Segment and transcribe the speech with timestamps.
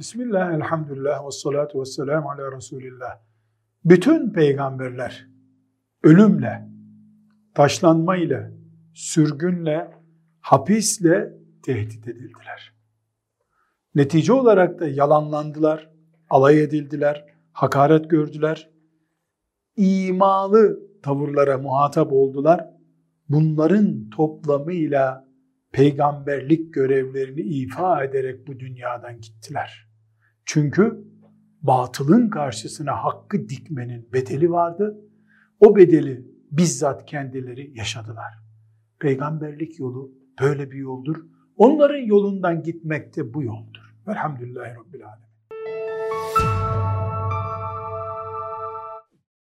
[0.00, 3.18] Bismillah, elhamdülillah, ve salatu ve selamu ala Resulillah.
[3.84, 5.26] Bütün peygamberler
[6.02, 6.68] ölümle,
[7.54, 8.50] taşlanmayla,
[8.94, 9.90] sürgünle,
[10.40, 11.32] hapisle
[11.62, 12.74] tehdit edildiler.
[13.94, 15.90] Netice olarak da yalanlandılar,
[16.30, 18.70] alay edildiler, hakaret gördüler.
[19.76, 22.70] İmalı tavırlara muhatap oldular.
[23.28, 25.28] Bunların toplamıyla
[25.72, 29.89] peygamberlik görevlerini ifa ederek bu dünyadan gittiler.
[30.44, 31.04] Çünkü
[31.62, 35.00] batılın karşısına hakkı dikmenin bedeli vardı.
[35.60, 38.34] O bedeli bizzat kendileri yaşadılar.
[38.98, 41.16] Peygamberlik yolu böyle bir yoldur.
[41.56, 43.94] Onların yolundan gitmek de bu yoldur.
[44.06, 45.29] Velhamdülillahi Rabbil Alemin.